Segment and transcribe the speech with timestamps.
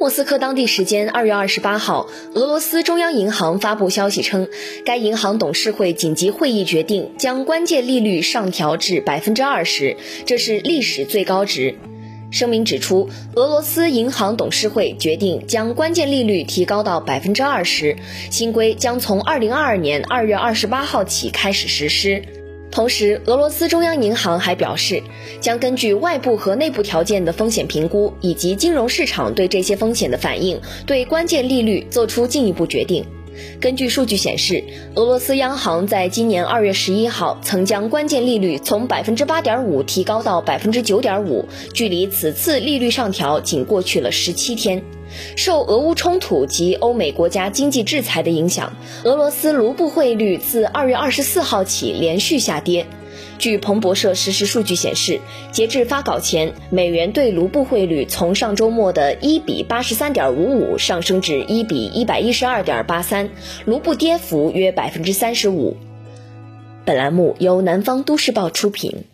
[0.00, 4.48] 莫斯科当地时间二月二十八号，俄罗斯中央银行发布消息称，
[4.86, 11.76] 该银行董事会紧急会议决定将关键利率上调至百分之二十，这是历史最高值。
[12.30, 17.98] 声明指出，俄罗斯银行董事会决定将关键利率提高到百分之二十，
[18.30, 22.39] 新规将从二零二二年二月二十八号起开始实施。
[22.70, 25.02] 同时，俄罗斯中央银行还表示，
[25.40, 33.04] 将根据外部和内部条件的风险评估，以及金融市场对这些风险的反应，对关键利率做出进一步决定。
[33.60, 44.82] 根据数据显示，俄罗斯央行在今年二月十一号曾将关键利率从百分之八点五提高到百分之九点五，距离此次利率上调仅过去了十七天。
[45.36, 48.72] 受俄乌冲突及欧美国家经济制裁的影响，
[49.04, 52.86] 俄罗斯卢布汇率自二月二十四号起连续下跌。
[53.38, 55.20] 据彭博社实时数据显示，
[55.52, 63.30] 截至发稿前，美元对卢布汇率从上周末的一比八十三点五五上升至一比一百一十二点八三，
[63.64, 65.76] 卢布跌幅约百分之三十五。
[66.84, 69.04] 本栏目由南方都市报出品。